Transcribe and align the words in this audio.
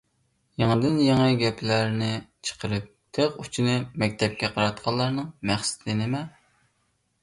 يېڭىدىن 0.61 0.95
يېڭى 1.07 1.27
گەپلەرنى 1.41 2.09
چىقىرىپ، 2.49 2.89
تىغ 3.19 3.39
ئۇچىنى 3.45 3.79
مەكتەپكە 4.05 4.53
قاراتقانلارنىڭ 4.59 5.33
مەقسىتى 5.53 6.01
نېمە؟ 6.05 6.29